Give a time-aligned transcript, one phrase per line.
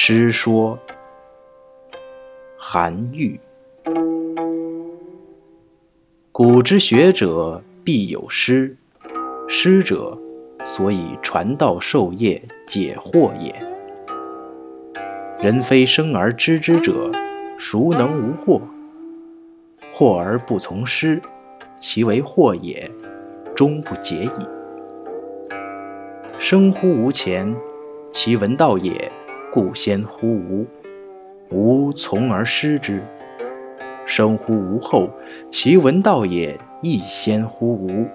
[0.00, 0.78] 诗说，
[2.56, 3.38] 韩愈。
[6.30, 8.76] 古之学者必有师，
[9.48, 10.16] 师者，
[10.64, 13.52] 所以传道授业解惑也。
[15.40, 17.10] 人非生而知之者，
[17.58, 18.62] 孰能无惑？
[19.92, 21.20] 惑而不从师，
[21.76, 22.88] 其为惑也，
[23.52, 24.48] 终不解矣。
[26.38, 27.52] 生乎吾前，
[28.12, 29.10] 其闻道也，
[29.50, 30.66] 故先乎吾；
[31.50, 33.02] 吾从而师之。
[34.04, 35.08] 生乎吾后，
[35.50, 38.06] 其闻道也亦先乎吾；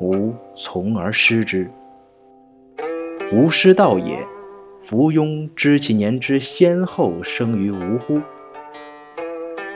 [0.00, 1.70] 吾从而师之。
[3.32, 4.18] 吾师道也，
[4.80, 8.20] 夫庸知其年之先后生于吾乎？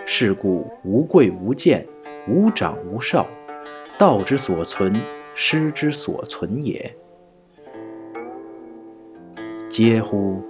[0.06, 1.86] 是故无贵无贱，
[2.28, 3.26] 无长无少，
[3.98, 4.94] 道之所存，
[5.34, 6.94] 师之所存也。
[9.68, 10.42] 嗟乎！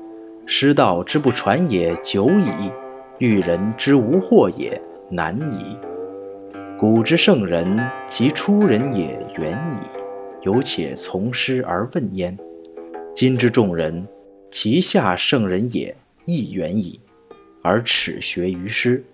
[0.46, 2.70] 师道之不传也久矣，
[3.18, 4.80] 育人之无惑也。
[5.10, 5.76] 难矣。
[6.78, 9.86] 古之圣人，其出人也远矣，
[10.42, 12.36] 犹且从师而问焉。
[13.14, 14.06] 今之众人，
[14.50, 16.98] 其下圣人也亦远矣，
[17.62, 19.04] 而耻学于师。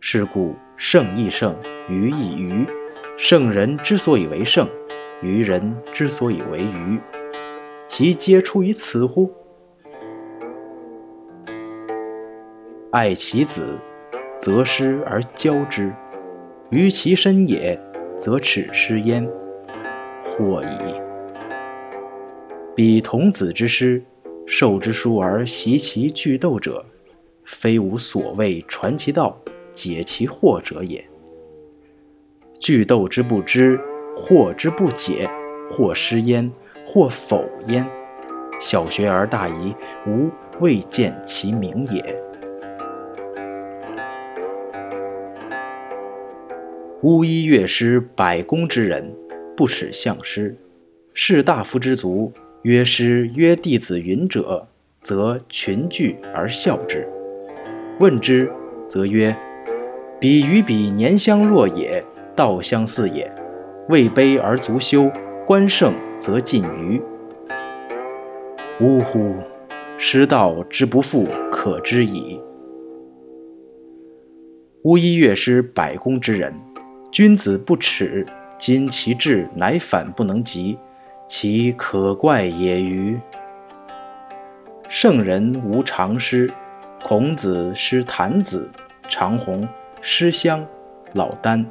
[0.00, 1.54] 是故圣亦圣，
[1.90, 2.64] 愚亦愚。
[3.16, 4.66] 圣人之所以为圣，
[5.20, 6.98] 愚人之所以为愚，
[7.86, 9.30] 其皆出于此乎？
[12.90, 13.78] 爱其子。
[14.38, 15.92] 择师而教之，
[16.70, 17.78] 于其身也，
[18.16, 19.28] 则耻师焉，
[20.22, 21.00] 或矣。
[22.76, 24.00] 彼童子之师，
[24.46, 26.84] 授之书而习其句斗者，
[27.44, 29.36] 非吾所谓传其道、
[29.72, 31.04] 解其惑者也。
[32.60, 33.78] 句斗之不知，
[34.16, 35.28] 惑之不解，
[35.68, 36.48] 或师焉，
[36.86, 37.84] 或否焉。
[38.60, 39.74] 小学而大遗，
[40.06, 40.30] 吾
[40.60, 42.22] 未见其明也。
[47.02, 49.14] 巫医乐师百工之人，
[49.56, 50.52] 不耻相师；
[51.14, 52.32] 士大夫之族，
[52.62, 54.66] 曰师曰弟子云者，
[55.00, 57.08] 则群聚而笑之。
[58.00, 58.50] 问之，
[58.88, 59.36] 则曰
[60.18, 62.04] ：“彼与彼年相若也，
[62.34, 63.32] 道相似也。
[63.88, 65.08] 位卑而足羞，
[65.46, 67.00] 官盛则近谀。”
[68.82, 69.36] 呜呼！
[69.96, 72.40] 师道之不复可知矣。
[74.82, 76.52] 巫医乐师百工之人。
[77.10, 78.26] 君子不耻，
[78.58, 80.78] 今其志乃反不能及，
[81.26, 83.18] 其可怪也欤？
[84.88, 86.50] 圣人无常师，
[87.02, 88.70] 孔子师谭子、
[89.08, 89.66] 长虹，
[90.02, 90.64] 师襄、
[91.14, 91.64] 老聃。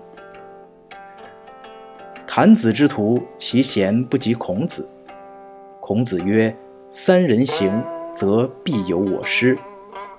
[2.25, 4.89] 谭子之徒，其贤不及孔子。
[5.79, 6.53] 孔子曰
[6.89, 7.81] ：“三人行，
[8.13, 9.57] 则必有我师。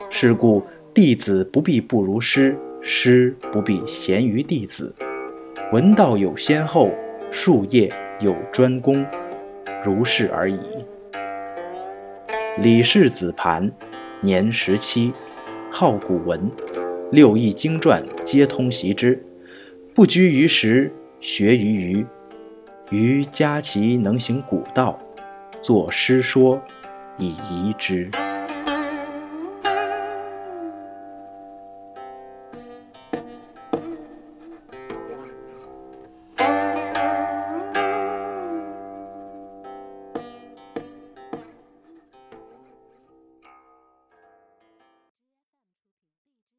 [0.08, 0.64] 是故
[0.94, 4.94] 弟子不必不如师，师不必贤于弟子。”
[5.70, 6.90] 闻道有先后，
[7.30, 9.04] 术业有专攻，
[9.84, 10.58] 如是而已。
[12.56, 13.70] 李氏子盘，
[14.22, 15.12] 年十七，
[15.70, 16.50] 好古文，
[17.12, 19.22] 六艺经传皆通习之，
[19.94, 20.90] 不拘于时，
[21.20, 22.06] 学于余。
[22.90, 24.98] 余嘉其能行古道，
[25.60, 26.58] 作诗说，
[27.18, 28.10] 以遗之。